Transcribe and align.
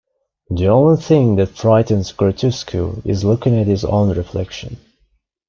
The 0.49 0.67
only 0.67 0.99
thing 0.99 1.35
that 1.35 1.55
frightens 1.55 2.11
Grotusque 2.11 2.73
is 3.05 3.23
looking 3.23 3.55
at 3.59 3.67
his 3.67 3.85
own 3.85 4.17
reflection. 4.17 4.77